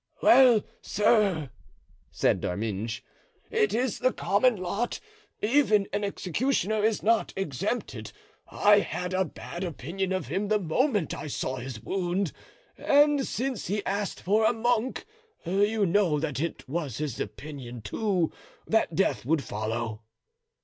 "Well, 0.23 0.63
sir," 0.81 1.51
said 2.09 2.41
D'Arminges, 2.41 3.01
"it 3.51 3.71
is 3.75 3.99
the 3.99 4.11
common 4.11 4.55
lot; 4.55 4.99
even 5.43 5.85
an 5.93 6.03
executioner 6.03 6.83
is 6.83 7.03
not 7.03 7.31
exempted. 7.35 8.11
I 8.47 8.79
had 8.79 9.13
a 9.13 9.23
bad 9.25 9.63
opinion 9.63 10.11
of 10.11 10.25
him 10.25 10.47
the 10.47 10.57
moment 10.57 11.13
I 11.13 11.27
saw 11.27 11.57
his 11.57 11.83
wound, 11.83 12.31
and 12.79 13.27
since 13.27 13.67
he 13.67 13.85
asked 13.85 14.21
for 14.21 14.43
a 14.43 14.53
monk 14.53 15.05
you 15.45 15.85
know 15.85 16.19
that 16.19 16.39
it 16.39 16.67
was 16.67 16.97
his 16.97 17.19
opinion, 17.19 17.83
too, 17.83 18.31
that 18.65 18.95
death 18.95 19.23
would 19.23 19.43
follow." 19.43 20.01